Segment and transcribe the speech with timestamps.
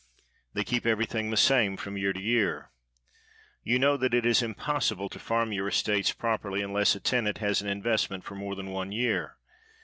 [0.53, 2.71] They keep everything the same from year to year.
[3.61, 7.61] You know that it is impossible to farm your estates properly unless a tenant has
[7.61, 9.37] an investment for more than one year.